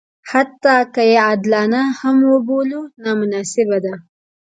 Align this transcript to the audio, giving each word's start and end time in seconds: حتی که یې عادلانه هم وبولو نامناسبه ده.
حتی 0.31 0.77
که 0.93 1.01
یې 1.11 1.17
عادلانه 1.27 1.81
هم 1.99 2.17
وبولو 2.31 2.81
نامناسبه 3.03 3.77
ده. 3.85 3.93